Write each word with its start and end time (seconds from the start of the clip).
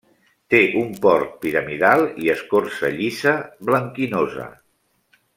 Té 0.53 0.59
un 0.79 0.87
port 1.03 1.35
piramidal 1.43 2.07
i 2.23 2.31
escorça 2.35 2.89
llisa, 2.97 3.33
blanquinosa. 3.71 4.47